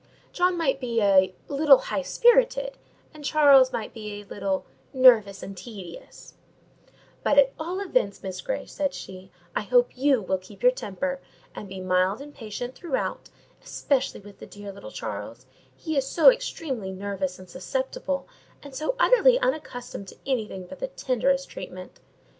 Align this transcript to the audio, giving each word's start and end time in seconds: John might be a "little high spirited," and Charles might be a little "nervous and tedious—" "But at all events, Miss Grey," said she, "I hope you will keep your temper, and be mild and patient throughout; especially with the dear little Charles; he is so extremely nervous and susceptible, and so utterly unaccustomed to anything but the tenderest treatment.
John 0.33 0.57
might 0.57 0.79
be 0.79 0.99
a 0.99 1.35
"little 1.47 1.77
high 1.77 2.01
spirited," 2.01 2.75
and 3.13 3.23
Charles 3.23 3.71
might 3.71 3.93
be 3.93 4.13
a 4.13 4.23
little 4.25 4.65
"nervous 4.93 5.43
and 5.43 5.55
tedious—" 5.55 6.33
"But 7.21 7.37
at 7.37 7.53
all 7.59 7.79
events, 7.79 8.23
Miss 8.23 8.41
Grey," 8.41 8.65
said 8.65 8.95
she, 8.95 9.29
"I 9.55 9.61
hope 9.61 9.95
you 9.95 10.19
will 10.19 10.39
keep 10.39 10.63
your 10.63 10.71
temper, 10.71 11.19
and 11.53 11.69
be 11.69 11.79
mild 11.79 12.19
and 12.19 12.33
patient 12.33 12.73
throughout; 12.73 13.29
especially 13.63 14.21
with 14.21 14.39
the 14.39 14.47
dear 14.47 14.71
little 14.71 14.89
Charles; 14.91 15.45
he 15.75 15.95
is 15.95 16.07
so 16.07 16.31
extremely 16.31 16.89
nervous 16.91 17.37
and 17.37 17.47
susceptible, 17.47 18.27
and 18.63 18.73
so 18.73 18.95
utterly 18.97 19.37
unaccustomed 19.37 20.07
to 20.07 20.17
anything 20.25 20.65
but 20.65 20.79
the 20.79 20.87
tenderest 20.87 21.47
treatment. 21.47 21.99